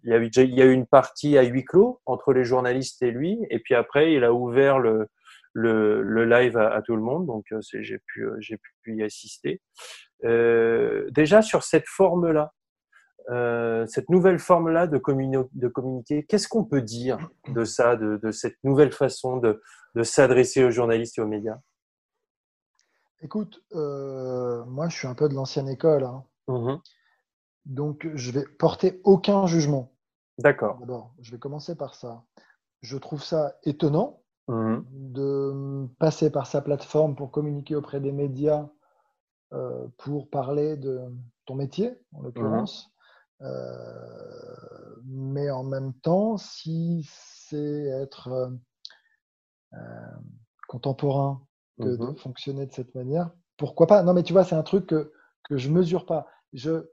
[0.04, 2.44] il, y a eu, il y a eu une partie à huis clos entre les
[2.44, 3.38] journalistes et lui.
[3.50, 5.08] Et puis après, il a ouvert le,
[5.52, 7.26] le, le live à, à, tout le monde.
[7.26, 9.60] Donc, euh, j'ai pu, euh, j'ai pu y assister.
[10.24, 12.52] Euh, déjà, sur cette forme-là,
[13.30, 14.96] euh, cette nouvelle forme-là de,
[15.52, 19.60] de, communiquer, qu'est-ce qu'on peut dire de ça, de, de cette nouvelle façon de,
[20.02, 21.58] s'adresser aux journalistes et aux médias?
[23.20, 26.24] Écoute, euh, moi je suis un peu de l'ancienne école, hein.
[26.46, 26.76] mmh
[27.68, 29.92] donc je vais porter aucun jugement.
[30.38, 30.78] D'accord.
[30.80, 32.24] D'abord, je vais commencer par ça.
[32.80, 38.68] Je trouve ça étonnant mmh de passer par sa plateforme pour communiquer auprès des médias,
[39.52, 41.00] euh, pour parler de
[41.44, 42.90] ton métier, en mmh l'occurrence.
[43.42, 48.50] Euh, mais en même temps, si c'est être
[49.74, 49.78] euh,
[50.66, 51.42] contemporain
[51.78, 54.02] que de mmh fonctionner de cette manière, pourquoi pas?
[54.02, 55.12] Non, mais tu vois, c'est un truc que,
[55.44, 56.26] que je mesure pas.
[56.52, 56.88] Je,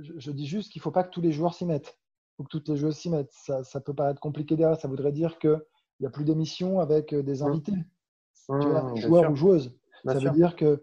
[0.00, 1.98] je, dis juste qu'il ne faut pas que tous les joueurs s'y mettent.
[1.98, 3.32] Il faut que toutes les joueuses s'y mettent.
[3.32, 4.78] Ça, ça, peut paraître compliqué derrière.
[4.78, 5.60] Ça voudrait dire qu'il
[6.00, 7.46] n'y a plus d'émissions avec des mmh.
[7.46, 7.72] invités.
[7.72, 9.76] tu vois, mmh, joueurs ou joueuses.
[10.04, 10.82] ça veut dire que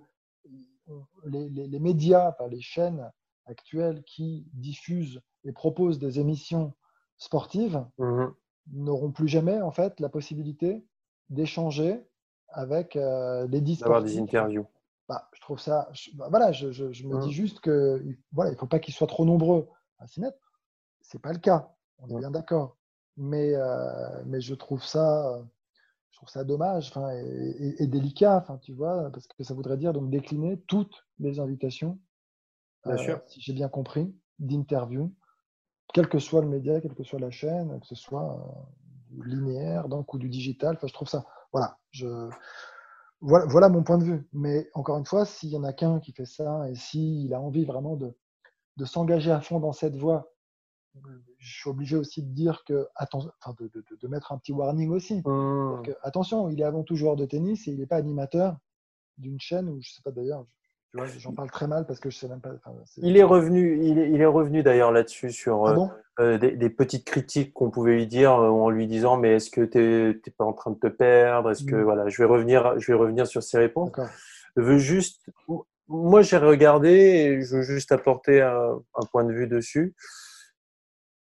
[1.26, 3.12] les, les, les médias, les chaînes
[3.46, 6.74] actuelles qui diffusent et proposent des émissions
[7.18, 8.28] sportives mmh
[8.72, 10.86] n'auront plus jamais en fait la possibilité
[11.30, 12.06] d'échanger
[12.50, 14.66] avec euh, les dix D'avoir des interviews.
[15.10, 15.90] Bah, je trouve ça.
[16.14, 17.20] Bah, voilà, je, je, me mmh.
[17.20, 19.68] dis juste que voilà, il faut pas qu'ils soient trop nombreux
[19.98, 20.38] à s'y mettre.
[21.02, 21.74] C'est pas le cas.
[21.98, 22.20] On est mmh.
[22.20, 22.78] bien d'accord.
[23.18, 25.44] Mais euh, mais je trouve ça
[26.12, 29.94] je trouve ça dommage et, et, délicat, enfin, tu vois, parce que ça voudrait dire
[29.94, 32.00] donc décliner toutes les invitations
[32.86, 33.16] Bien sûr.
[33.16, 35.14] Euh, si j'ai bien compris, d'interview,
[35.94, 39.90] quel que soit le média, quelle que soit la chaîne, que ce soit euh, linéaire
[39.90, 40.76] donc, ou du digital.
[40.76, 41.26] Enfin, je trouve ça.
[41.52, 42.30] Voilà, je,
[43.22, 44.28] voilà, voilà, mon point de vue.
[44.34, 47.42] Mais encore une fois, s'il y en a qu'un qui fait ça et s'il a
[47.42, 48.16] envie vraiment de,
[48.78, 50.32] de s'engager à fond dans cette voie,
[51.38, 54.90] je suis obligé aussi de dire que, enfin, de, de, de, mettre un petit warning
[54.90, 55.20] aussi.
[55.20, 55.82] Mmh.
[55.84, 58.58] Que, attention, il est avant tout joueur de tennis et il n'est pas animateur
[59.18, 60.46] d'une chaîne ou je sais pas d'ailleurs,
[60.94, 62.50] J'en parle très mal parce que je sais même pas.
[62.98, 65.78] il est revenu, il est, il est revenu d'ailleurs là-dessus sur ah
[66.20, 69.36] euh, euh, des, des, petites critiques qu'on pouvait lui dire euh, en lui disant mais
[69.36, 71.52] est-ce que tu n'es pas en train de te perdre?
[71.52, 71.84] Est-ce que mmh.
[71.84, 73.92] voilà, je vais revenir, je vais revenir sur ces réponses.
[74.58, 75.30] Je veux juste,
[75.88, 79.94] moi j'ai regardé et je veux juste apporter un, un, point de vue dessus.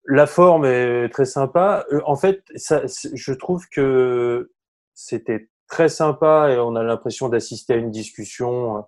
[0.05, 1.85] La forme est très sympa.
[2.05, 4.51] En fait, ça, je trouve que
[4.93, 8.85] c'était très sympa et on a l'impression d'assister à une discussion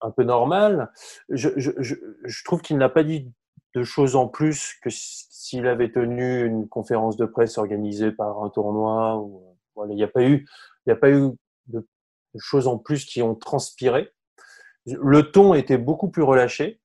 [0.00, 0.90] un peu normal.
[1.28, 3.32] Je, trouve qu'il n'a pas dit
[3.74, 8.50] de choses en plus que s'il avait tenu une conférence de presse organisée par un
[8.50, 9.18] tournoi.
[9.18, 10.46] Ou, voilà, il n'y a pas eu,
[11.66, 11.86] de,
[12.38, 14.10] choses en plus qui ont transpiré.
[14.86, 16.80] Le ton était beaucoup plus relâché.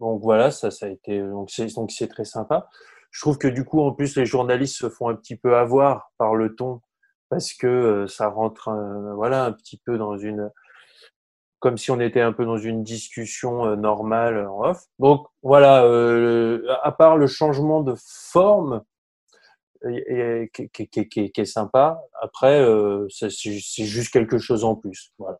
[0.00, 2.68] Donc voilà, ça, a été, donc c'est, très sympa.
[3.10, 6.12] Je trouve que du coup, en plus, les journalistes se font un petit peu avoir
[6.18, 6.80] par le ton
[7.28, 8.70] parce que euh, ça rentre,
[9.14, 10.50] voilà, un petit peu dans une,
[11.62, 14.82] comme si on était un peu dans une discussion euh, normale en off.
[14.98, 18.82] Donc voilà, euh, à part le changement de forme
[19.80, 25.12] qui, est sympa, après euh, c'est juste quelque chose en plus.
[25.18, 25.38] Voilà.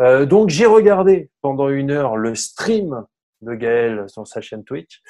[0.00, 3.04] Euh, donc j'ai regardé pendant une heure le stream
[3.42, 5.02] de Gaël sur sa chaîne Twitch.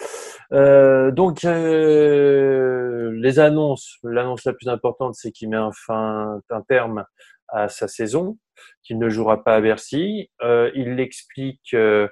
[0.52, 6.62] Euh, donc euh, les annonces, l'annonce la plus importante, c'est qu'il met un fin, un
[6.62, 7.04] terme
[7.54, 8.36] à sa saison
[8.82, 10.30] qu'il ne jouera pas à Bercy.
[10.42, 12.08] Euh, il l'explique euh,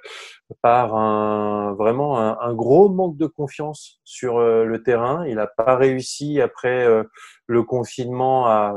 [0.63, 5.27] par un, vraiment un, gros manque de confiance sur euh, le terrain.
[5.27, 7.05] Il n'a pas réussi après euh,
[7.47, 8.75] le confinement à,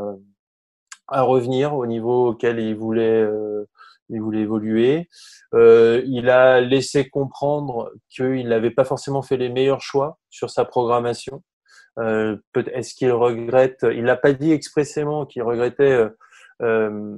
[1.08, 3.28] à, revenir au niveau auquel il voulait,
[4.10, 5.10] il voulait évoluer.
[5.54, 11.44] il a laissé comprendre qu'il n'avait pas forcément fait les meilleurs choix sur sa programmation.
[11.98, 13.86] Est-ce qu'il regrette?
[13.90, 16.10] Il n'a pas dit expressément qu'il regrettait
[16.62, 17.18] euh,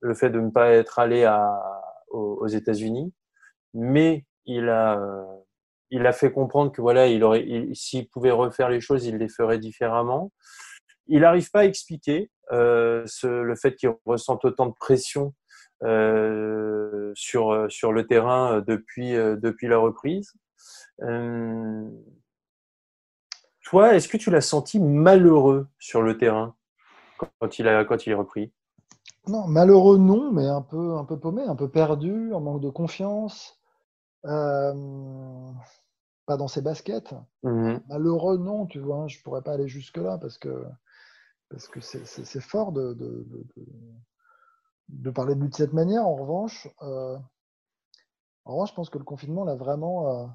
[0.00, 1.60] le fait de ne pas être allé à,
[2.08, 3.12] aux, États-Unis,
[3.74, 5.24] mais il a, euh,
[5.90, 7.06] il a fait comprendre que voilà,
[7.74, 10.32] s'il pouvait refaire les choses, il les ferait différemment.
[11.06, 15.34] Il n'arrive pas à expliquer euh, le fait qu'il ressente autant de pression
[17.14, 20.32] sur sur le terrain depuis depuis la reprise.
[23.64, 26.54] Toi, est-ce que tu l'as senti malheureux sur le terrain
[27.40, 28.52] quand il a quand il est repris?
[29.28, 32.70] Non, malheureux non, mais un peu, un peu paumé, un peu perdu, en manque de
[32.70, 33.58] confiance.
[34.24, 35.50] Euh,
[36.26, 37.14] pas dans ses baskets.
[37.42, 37.80] Mhm.
[37.88, 40.64] Malheureux non, tu vois, hein, je pourrais pas aller jusque-là parce que
[41.50, 43.46] parce que c'est fort de, de, de,
[44.88, 46.06] de, parler de lui de cette manière.
[46.06, 47.18] En revanche, euh,
[48.44, 50.26] en revanche, je pense que le confinement l'a vraiment, euh,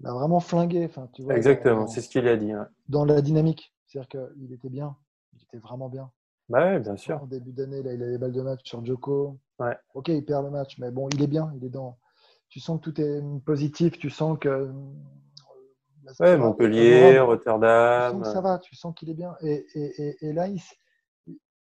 [0.00, 0.84] l'a vraiment flingué.
[0.84, 2.54] Enfin, tu vois, Exactement, c'est ce qu'il a dit.
[2.54, 2.64] ouais.
[2.88, 3.72] dans la dynamique.
[3.86, 4.96] C'est-à-dire qu'il était bien,
[5.34, 6.10] il était vraiment bien.
[6.48, 7.22] Bah ouais, bien sûr.
[7.22, 9.38] En début d'année, là, il a les balles de match sur Joko.
[9.58, 9.76] Ouais.
[9.94, 11.98] Ok, il perd le match, mais bon, il est bien, il est dans.
[12.48, 14.48] Tu sens que tout est positif, tu sens que.
[14.48, 14.72] euh,
[16.20, 17.38] Ouais, Montpellier, favorable.
[17.44, 18.22] Tu sens Rotterdam.
[18.22, 19.36] que ça va, tu sens qu'il est bien.
[19.42, 20.60] Et, et, et, et là, il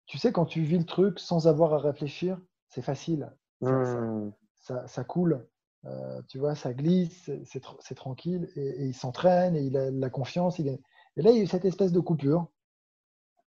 [0.06, 3.32] tu sais, quand tu vis le truc sans avoir à réfléchir, c'est facile.
[3.62, 4.32] Ça, ça- Hmm.
[4.56, 5.48] ça, ça coule,
[5.86, 10.10] euh, tu vois, ça glisse, c'est- tr- tranquille, et, il s'entraîne, et il a la
[10.10, 10.60] confiance.
[10.60, 12.48] Il Et là, il y a eu cette espèce de coupure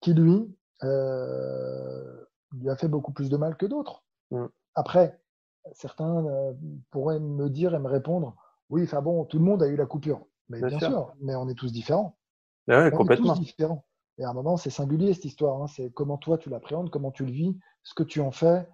[0.01, 0.47] qui, lui, euh,
[0.83, 4.03] lui a fait beaucoup plus de mal que d'autres.
[4.31, 4.45] Mm.
[4.75, 5.19] Après,
[5.71, 6.53] certains euh,
[6.91, 8.35] pourraient me dire et me répondre,
[8.69, 10.25] oui, enfin bon, tout le monde a eu la coupure.
[10.49, 10.87] Mais Bien bien, sûr.
[10.89, 11.13] sûr.
[11.21, 12.17] mais on est tous différents.
[12.67, 13.33] Ouais, On complètement.
[13.33, 13.85] est tous différents.
[14.17, 15.61] Et à un moment, c'est singulier cette histoire.
[15.61, 15.67] hein.
[15.67, 18.67] C'est comment toi tu l'appréhendes, comment tu le vis, ce que tu en fais,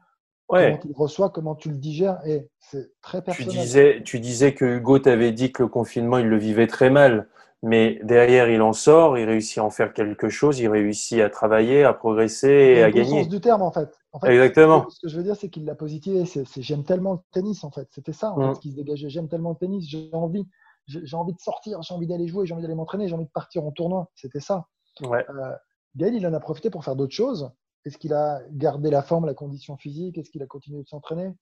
[0.50, 0.80] comment Ouais.
[0.82, 2.20] tu le reçois, comment tu le digères.
[2.26, 3.52] Et c'est très Tu personnel.
[3.52, 7.30] disais, tu disais que Hugo t'avait dit que le confinement, il le vivait très mal.
[7.62, 11.30] Mais derrière, il en sort, il réussit à en faire quelque chose, il réussit à
[11.30, 13.24] travailler, à progresser et à gagner.
[13.24, 14.00] sens du terme, en fait.
[14.14, 14.90] En fait, Exactement.
[14.90, 16.26] Ce que je veux dire, c'est qu'il l'a positivé.
[16.26, 17.88] C'est c'est j'aime tellement le tennis, en fait.
[17.92, 18.54] C'était ça, en Mm.
[18.56, 19.10] fait, qui se dégageait.
[19.10, 20.48] J'aime tellement le tennis, j'ai envie.
[20.88, 23.26] J'ai j'ai envie de sortir, j'ai envie d'aller jouer, j'ai envie d'aller m'entraîner, j'ai envie
[23.26, 24.10] de partir en tournoi.
[24.16, 24.66] C'était ça.
[25.02, 25.26] Ouais.
[25.30, 25.52] Euh,
[25.98, 27.52] Gaël, il en a profité pour faire d'autres choses.
[27.86, 30.18] Est-ce qu'il a gardé la forme, la condition physique?
[30.18, 31.34] Est-ce qu'il a continué de s'entraîner?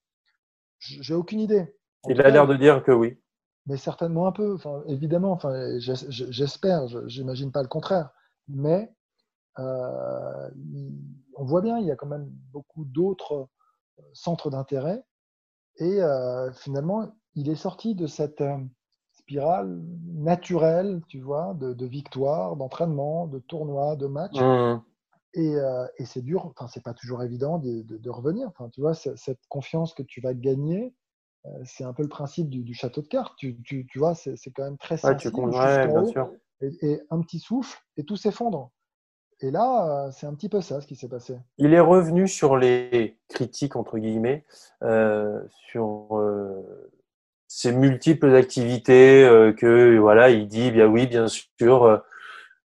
[0.78, 1.74] J'ai aucune idée.
[2.04, 3.18] En Il a l'air de dire que oui.
[3.66, 4.54] mais certainement un peu.
[4.54, 8.10] Enfin, évidemment, enfin, j'es- j'espère, je- j'imagine pas le contraire.
[8.48, 8.90] Mais
[9.58, 10.50] euh,
[11.36, 13.48] on voit bien, il y a quand même beaucoup d'autres
[13.98, 15.02] euh, centres d'intérêt.
[15.78, 18.58] Et euh, finalement, il est sorti de cette euh,
[19.12, 24.36] spirale naturelle, tu vois, de, de victoire, d'entraînement, de tournoi, de match.
[24.36, 24.78] Hmm.
[25.38, 28.48] Et, euh, et c'est dur, enfin, c'est pas toujours évident de, de- de revenir.
[28.48, 30.94] Enfin, tu vois, cette confiance que tu vas gagner,
[31.46, 33.34] euh, c'est un peu le principe du, du château de cartes.
[33.38, 36.38] Tu, tu, tu vois, c'est quand même très Ouais, tu sensible comptes, ouais.
[36.60, 38.72] Et, et un petit souffle et tout s'effondre.
[39.40, 41.38] Et là, euh, c'est un petit peu ça ce qui s'est passé.
[41.58, 44.44] Il est revenu sur les critiques, entre guillemets,
[44.82, 46.08] euh, sur
[47.46, 52.02] ses multiples activités, que voilà, il dit, bien oui, bien sûr,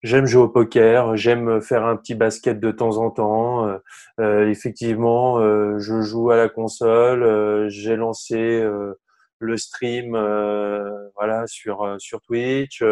[0.03, 3.67] j'aime jouer au poker, j'aime faire un petit basket de temps en temps.
[3.67, 3.77] euh,
[4.19, 8.93] euh, effectivement, euh, je joue à la console, euh, j'ai lancé euh,
[9.39, 12.83] le stream, euh, voilà, sur sur Twitch.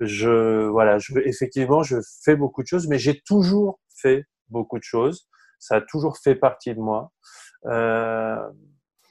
[0.00, 4.84] je voilà, je effectivement, je fais beaucoup de choses, mais j'ai toujours fait beaucoup de
[4.84, 5.28] choses.
[5.58, 7.12] Ça a toujours fait partie de moi.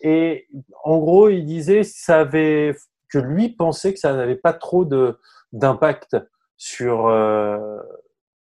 [0.01, 0.47] Et
[0.83, 2.75] en gros, il disait ça avait,
[3.09, 5.19] que lui pensait que ça n'avait pas trop de
[5.53, 6.15] d'impact
[6.61, 7.81] sur euh,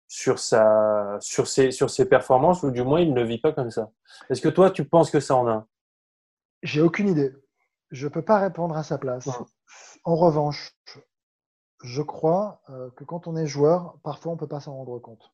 [0.07, 3.71] sur sa sur ses sur ses performances ou du moins il ne vit pas comme
[3.71, 3.89] ça.
[4.29, 5.65] Est-ce que toi tu penses que ça en a?
[6.61, 7.33] J'ai aucune idée.
[7.89, 9.25] Je peux pas répondre à sa place.
[9.25, 9.33] Ouais.
[10.03, 10.77] En revanche,
[11.81, 15.33] je crois euh, que quand on est joueur, parfois on peut pas s'en rendre compte.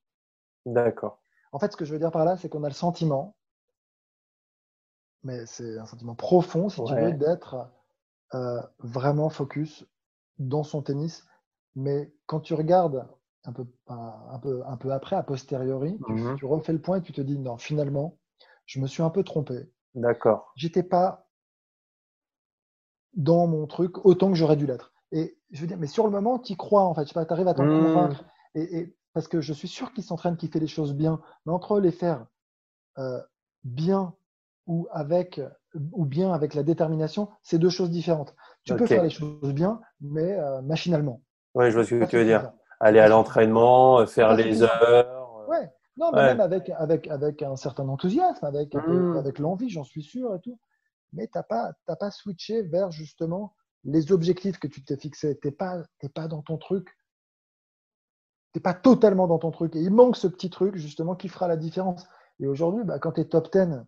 [0.65, 1.22] D'accord.
[1.52, 3.36] En fait, ce que je veux dire par là, c'est qu'on a le sentiment,
[5.24, 7.70] mais c'est un sentiment profond, si tu veux, d'être
[8.36, 9.86] euh, vraiment focus
[10.38, 11.26] dans son tennis.
[11.80, 13.08] Mais quand tu regardes
[13.46, 16.36] un peu, un, peu, un peu après, a posteriori, tu, Mhm.
[16.36, 18.20] tu refais le point et tu te dis, non, finalement,
[18.65, 19.72] je me suis un peu trompé.
[19.94, 20.42] D'accord.
[20.56, 21.30] J'étais pas
[23.13, 24.94] dans mon truc autant que j'aurais dû l'être.
[25.12, 27.04] Et je veux dire, mais sur le moment, tu y crois, en fait.
[27.04, 27.70] Je sais pas, tu arrives à t'en Mhm.
[27.70, 28.24] convaincre.
[28.56, 31.20] Et, et- parce que je suis sûr qu'il s'entraîne, qu'il fait les choses bien.
[31.46, 32.28] Mais entre les faire
[33.00, 33.22] euh,
[33.63, 34.15] bien
[34.68, 35.42] ou avec
[35.92, 38.36] ou bien avec la détermination, c'est deux choses différentes.
[38.63, 41.22] Tu peux faire les choses bien, mais euh, machinalement.
[41.60, 42.52] Ouais, je vois ce que tu veux dire.
[42.80, 44.84] Aller à l'entraînement, euh, faire les heures.
[44.88, 45.69] euh, Ouais.
[45.98, 46.26] Non, mais Ouais.
[46.28, 49.17] même avec, avec, avec un certain enthousiasme, avec, Mhm.
[49.17, 50.58] avec l'envie, j'en suis sûr et tout.
[51.12, 55.38] Mais tu n'as pas, switché vers justement les objectifs que tu t'es fixés.
[55.41, 55.84] Tu n'es pas,
[56.15, 56.88] pas dans ton truc.
[58.54, 59.76] Tu n'es pas totalement dans ton truc.
[59.76, 62.08] Et il manque ce petit truc justement qui fera la différence.
[62.39, 63.84] Et aujourd'hui, bah, quand tu es top 10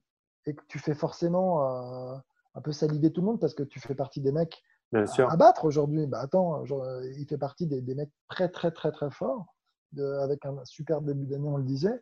[0.46, 2.18] et que tu fais forcément euh,
[2.56, 5.30] un peu saliver tout le monde parce que tu fais partie des mecs Bien sûr.
[5.30, 8.72] à battre aujourd'hui, bah, attends, genre, euh, il fait partie des, des mecs très, très,
[8.72, 9.56] très, très forts,
[9.94, 12.02] de- avec un super début d'année, on le disait.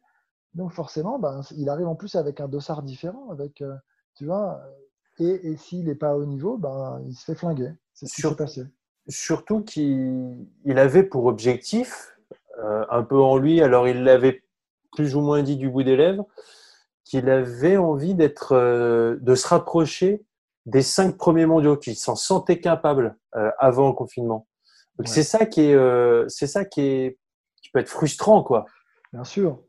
[0.55, 3.75] Donc forcément, bah, il arrive en plus avec un dossard différent, avec, euh,
[4.15, 4.59] tu vois,
[5.19, 7.73] et, et s'il n'est pas au niveau, ben, il se fait flinguer.
[7.93, 8.65] C'est ce qui Sur- s'est passé.
[9.07, 12.15] Surtout qu'il il avait pour objectif,
[12.59, 14.43] euh, un peu en lui, alors il l'avait
[14.91, 16.25] plus ou moins dit du bout des lèvres,
[17.05, 20.23] qu'il avait envie d'être, euh, de se rapprocher
[20.69, 24.47] des cinq premiers mondiaux, qu'il s'en sentait capable euh, avant le confinement.
[24.97, 27.19] Donc c'est ça qui est, euh, c'est ça qui est,
[27.61, 28.65] qui peut être frustrant, quoi.
[29.13, 29.61] Bien sûr.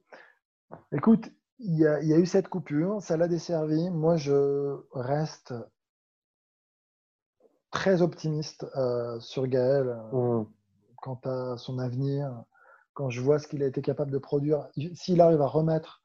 [0.93, 3.91] Écoute, il y, a, il y a eu cette coupure, ça l'a desservi.
[3.91, 5.55] Moi, je reste
[7.71, 8.67] très optimiste
[9.21, 10.45] sur Gaël Mmh.
[11.01, 12.45] quant à son avenir.
[12.93, 16.03] Quand je vois ce qu'il a été capable de produire, s'il arrive à remettre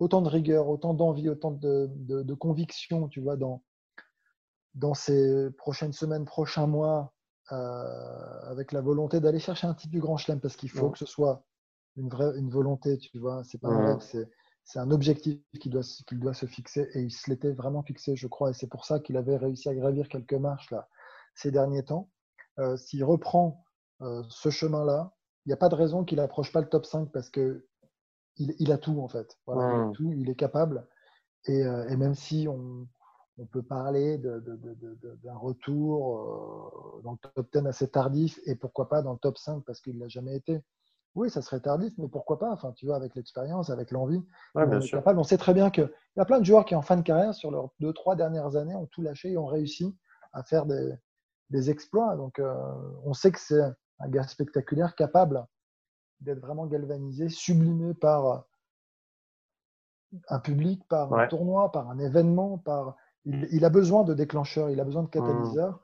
[0.00, 3.62] autant de rigueur, autant d'envie, autant de, de, de conviction, tu vois, dans,
[4.74, 7.14] dans ces prochaines semaines, prochains mois,
[7.52, 7.56] euh,
[8.50, 10.92] avec la volonté d'aller chercher un titre du Grand Chelem, parce qu'il faut Ouais.
[10.92, 11.44] que ce soit
[11.96, 13.44] une vraie une volonté, tu vois.
[13.44, 13.82] C'est pas un Ouais.
[13.82, 14.28] rêve, c'est
[14.64, 17.82] c'est un objectif qu'il doit, se- qu'il doit se fixer et il se l'était vraiment
[17.82, 20.88] fixé, je crois, et c'est pour ça qu'il avait réussi à gravir quelques marches là
[21.34, 22.10] ces derniers temps.
[22.60, 23.62] Euh, S'il reprend
[24.02, 27.12] euh, ce chemin-là, il n'y a pas de raison qu'il n'approche pas le top 5
[27.12, 27.66] parce que
[28.36, 29.38] il, il a tout en fait.
[29.46, 30.88] Voilà, il, a tout, il est capable.
[31.46, 32.88] Et, euh, et même si on,
[33.38, 39.02] on peut parler d'un retour euh, dans le top 10 assez tardif et pourquoi pas
[39.02, 40.62] dans le top 5 parce qu'il ne l'a jamais été.
[41.14, 44.22] Oui, ça serait tardif, mais pourquoi pas Enfin, tu vois, avec l'expérience, avec l'envie,
[44.54, 45.24] Ouais, on capable.
[45.24, 47.52] Sait très bien qu'il y a plein de joueurs qui, en fin de carrière, sur
[47.52, 49.96] leurs deux, trois dernières années, ont tout lâché et ont réussi
[50.32, 50.92] à faire des,
[51.50, 52.16] des exploits.
[52.16, 52.52] Donc, euh,
[53.04, 53.62] on sait que c'est
[54.00, 55.46] un gars spectaculaire, capable
[56.20, 58.44] d'être vraiment galvanisé, sublimé par
[60.28, 62.58] un public, par un tournoi, par un événement.
[62.58, 62.96] Par...
[63.24, 65.80] Il, il a besoin de déclencheurs, il a besoin de catalyseurs.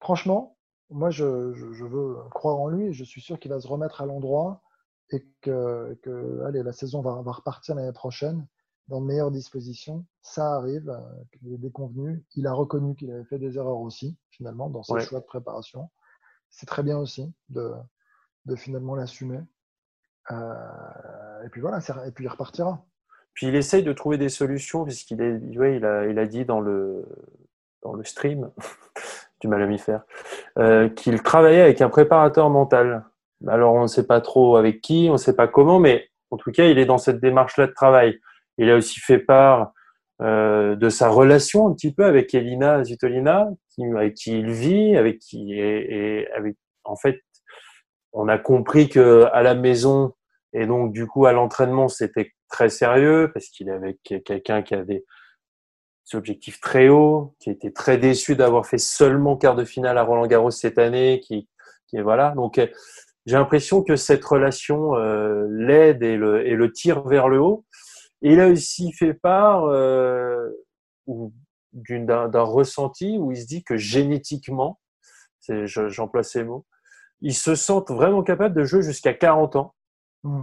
[0.00, 0.56] Franchement,
[0.90, 3.68] moi, je, je- je veux croire en lui et je suis sûr qu'il va se
[3.68, 4.62] remettre à l'endroit
[5.10, 8.46] et que, que, allez, la saison va, va repartir l'année prochaine
[8.88, 10.04] dans de meilleures dispositions.
[10.22, 11.00] Ça arrive, euh,
[11.42, 12.24] il est déconvenu.
[12.34, 15.00] Il a reconnu qu'il avait fait des erreurs aussi, finalement, dans ses Ouais.
[15.04, 15.90] choix de préparation.
[16.48, 17.72] C'est très bien aussi de,
[18.46, 19.40] de finalement l'assumer.
[20.30, 22.84] Euh, et puis voilà, et puis il repartira.
[23.34, 25.20] Puis il essaye de trouver des solutions, puisqu'il
[25.58, 27.04] ouais, il a, il a dit dans le,
[27.82, 28.50] dans le stream,
[29.40, 30.02] du mal à m'y faire,
[30.58, 33.04] euh, qu'il travaillait avec un préparateur mental.
[33.48, 36.36] Alors on ne sait pas trop avec qui, on ne sait pas comment, mais en
[36.36, 38.18] tout cas, il est dans cette démarche-là de travail.
[38.58, 39.72] Il a aussi fait part
[40.20, 44.96] euh, de sa relation un petit peu avec Elina Zitolina, qui, avec qui il vit,
[44.96, 47.20] avec qui et avec, en fait,
[48.12, 50.12] on a compris que à la maison
[50.52, 54.74] et donc du coup à l'entraînement c'était très sérieux parce qu'il est avec quelqu'un qui
[54.74, 55.04] avait
[56.10, 60.02] des objectifs très hauts, qui était très déçu d'avoir fait seulement quart de finale à
[60.02, 61.48] Roland Garros cette année, qui,
[61.86, 62.32] qui voilà.
[62.32, 62.66] Donc euh,
[63.26, 67.64] j'ai l'impression que cette relation euh, l'aide et le, tire vers le haut.
[68.22, 70.48] Et il a aussi fait part euh,
[71.06, 74.80] d'un ressenti où il se dit que génétiquement,
[75.48, 76.66] j'emploie ces mots,
[77.22, 79.74] ils se sentent vraiment capables de jouer jusqu'à 40 ans
[80.22, 80.42] Mm.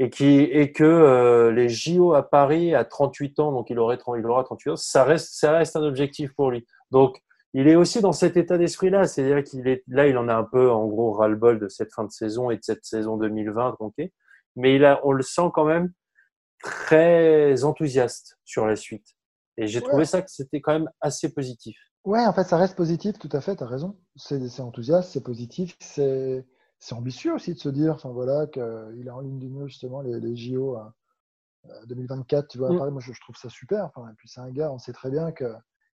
[0.00, 3.98] Et, qui, et que euh, les JO à Paris à 38 ans, donc il, aurait,
[3.98, 6.64] 30 il aura 38 ans, ça reste, ça reste un objectif pour lui.
[6.90, 7.20] Donc
[7.52, 10.44] il est aussi dans cet état d'esprit-là, c'est-à-dire qu'il est là, il en a un
[10.44, 14.12] peu en gros ras-le-bol de cette fin de saison et de cette saison 2020 tronquée,
[14.56, 15.92] mais il a, on le sent quand même
[16.62, 19.06] très enthousiaste sur la suite.
[19.56, 19.84] Et j'ai Ouais.
[19.88, 21.76] trouvé ça que c'était quand même assez positif.
[22.04, 23.98] Ouais, en fait, ça reste positif, tout à fait, tu as raison.
[24.16, 26.46] C'est c'est enthousiaste, c'est positif, c'est
[26.78, 30.00] c'est ambitieux aussi de se dire enfin, voilà, qu'il a en ligne de mire justement
[30.00, 30.94] les, les JO à-
[31.68, 32.48] à 2024.
[32.48, 32.78] Tu vois, à Mm.
[32.78, 33.84] Paris, moi, je, je trouve ça super.
[33.86, 35.52] Enfin, et puis, c'est un gars, on sait très bien que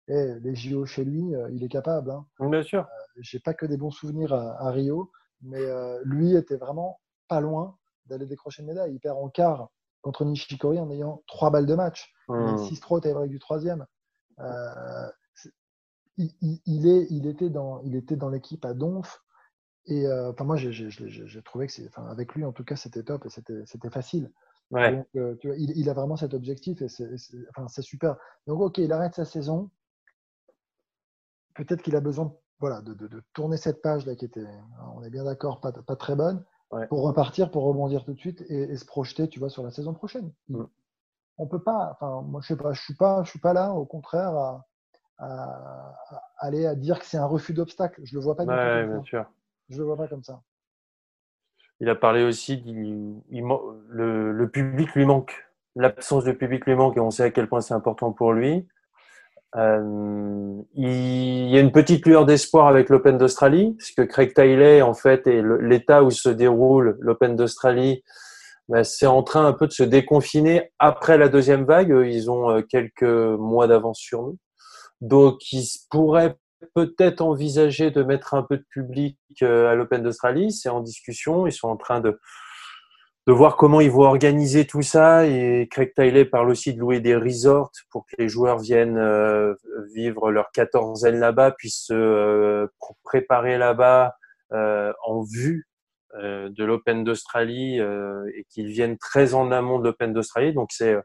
[0.10, 2.12] eh, les JO chez lui, euh, il est capable.
[2.12, 2.26] Hein.
[2.40, 2.86] Bien sûr.
[3.18, 5.10] J'ai pas que des bons souvenirs à, à Rio,
[5.42, 8.94] mais euh, lui était vraiment pas loin d'aller décrocher une médaille.
[8.94, 9.70] Il perd en quart
[10.02, 12.12] contre Nishikori en ayant trois balles de match.
[12.28, 12.58] Hmm.
[12.58, 13.86] 6-3 au tie-break du troisième.
[14.40, 15.54] Euh, c'est-
[16.18, 19.22] il, il- il est, il était dans, il était dans l'équipe à Donf.
[19.86, 23.04] Et euh, enfin, moi, j'ai- trouvé que c'est, enfin, avec lui, en tout cas, c'était
[23.04, 24.32] top et c'était facile.
[24.72, 24.92] Ouais.
[24.92, 27.10] Donc, euh, tu vois, il, il a vraiment cet objectif et c'est
[27.56, 28.16] enfin, super.
[28.48, 29.70] Donc, ok, il arrête sa saison.
[31.56, 34.46] Peut-être qu'il a besoin voilà, de, de- de tourner cette page là qui était,
[34.96, 36.88] on est bien d'accord, pas, pas très bonne, Ouais.
[36.88, 39.70] pour repartir, pour rebondir tout de suite et, et se projeter, tu vois, sur la
[39.70, 40.32] saison prochaine.
[40.50, 40.64] Mm.
[41.38, 43.74] On peut pas, enfin, moi, je sais pas, je suis pas, je suis pas là,
[43.74, 44.66] au contraire, à,
[45.18, 48.02] à- à aller à dire que c'est un refus d'obstacle.
[48.04, 49.30] Je le vois pas du tout bien sûr.
[49.70, 50.42] Je le vois pas comme ça.
[51.80, 55.34] Il a parlé aussi il man- le, public lui manque,
[55.76, 58.68] l'absence de public lui manque et on sait à quel point c'est important pour lui.
[59.56, 64.94] Euh, il y a une petite lueur d'espoir avec l'Open d'Australie, puisque Craig Tiley, en
[64.94, 68.04] fait, et l'état où se déroule l'Open d'Australie,
[68.70, 71.94] ben, c'est en train un peu de se déconfiner après la deuxième vague.
[72.06, 74.38] Ils ont euh, quelques mois d'avance sur nous.
[75.02, 76.38] Donc, ils pourraient
[76.74, 80.52] peut-être envisager de mettre un peu de public euh, à l'Open d'Australie.
[80.52, 81.48] C'est en discussion.
[81.48, 82.20] Ils sont en train de,
[83.28, 85.26] de voir comment ils vont organiser tout ça.
[85.26, 89.56] Et Craig Tiley parle aussi de louer des resorts pour que les joueurs viennent euh,
[89.94, 92.68] vivre leur quatorzaine là-bas, puissent se euh,
[93.04, 94.16] préparer là-bas
[94.52, 95.68] en vue
[96.16, 100.54] de l'Open d'Australie et qu'ils viennent très en amont de l'Open d'Australie.
[100.54, 100.96] Donc c'est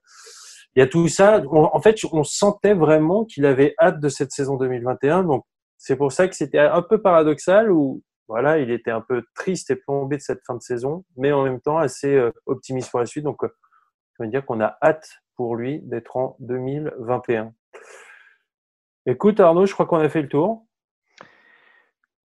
[0.78, 1.42] il y a tout ça.
[1.50, 5.24] en fait, on sentait vraiment qu'il avait hâte de cette saison 2021.
[5.24, 5.44] Donc
[5.76, 9.72] c'est pour ça que c'était un peu paradoxal où voilà, il était un peu triste
[9.72, 13.00] et plombé de cette fin de saison, mais en même temps assez euh, optimiste pour
[13.00, 13.24] la suite.
[13.24, 13.48] Donc, euh,
[14.12, 17.52] je veux dire qu'on a hâte pour lui d'être en 2021.
[19.06, 20.64] Écoute, Arnaud, je crois qu'on a fait le tour.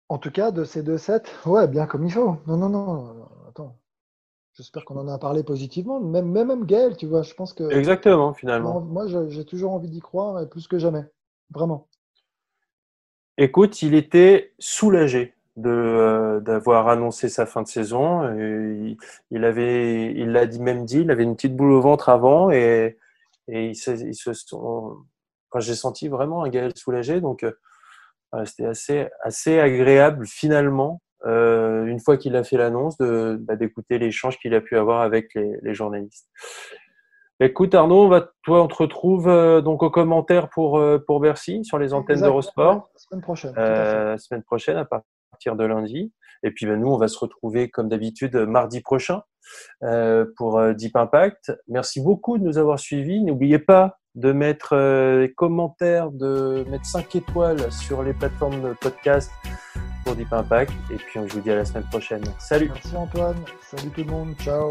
[0.09, 2.39] En tout cas, de ces deux sets, ouais, bien comme il faut.
[2.49, 3.29] Non, non, non.
[3.49, 3.79] Attends.
[4.55, 5.99] J'espère qu'on en a parlé positivement.
[5.99, 7.71] Même, même, même Gaël, tu vois, je pense que.
[7.73, 8.81] Exactement, finalement.
[8.81, 11.05] Moi, j'ai toujours envie d'y croire, et plus que jamais.
[11.51, 11.89] Vraiment.
[13.39, 15.35] Écoute, il était soulagé
[15.65, 18.25] euh, d'avoir annoncé sa fin de saison.
[18.37, 18.99] il,
[19.31, 22.51] il, avait, il l'a dit même dit, il avait une petite boule au ventre avant
[22.51, 22.99] et,
[23.49, 24.99] et il se, il se sont,
[25.51, 27.23] enfin, j'ai senti vraiment un Gaël soulagé.
[27.23, 33.57] Donc euh, c'était assez assez agréable finalement euh, une fois qu'il a fait l'annonce bah,
[33.57, 36.29] d'écouter l'échange qu'il a pu avoir avec les, les journalistes.
[37.41, 41.65] Écoute Arnaud, on va, toi on te retrouve euh, donc aux commentaires pour pour Bercy
[41.65, 42.89] sur les antennes d'Eurosport.
[42.97, 43.55] semaine prochaine.
[43.57, 45.03] Euh, semaine prochaine à part
[45.51, 46.13] de lundi.
[46.43, 49.23] Et puis ben, nous, on va se retrouver comme d'habitude mardi prochain
[49.83, 51.53] euh, pour euh, Deep Impact.
[51.69, 53.23] Merci beaucoup de nous avoir suivis.
[53.23, 58.75] N'oubliez pas de mettre euh, des commentaires, de mettre 5 étoiles sur les plateformes de
[58.75, 59.31] podcast
[60.15, 60.73] Deep Impact.
[60.91, 62.23] Et puis je vous dis à la semaine prochaine.
[62.39, 62.71] Salut.
[62.73, 63.37] Merci Antoine.
[63.63, 64.35] Salut tout le monde.
[64.39, 64.71] Ciao.